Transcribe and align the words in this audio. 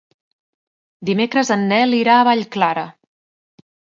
Dimecres 1.09 1.51
en 1.57 1.67
Nel 1.73 1.93
irà 1.99 2.17
a 2.21 2.25
Vallclara. 2.31 2.89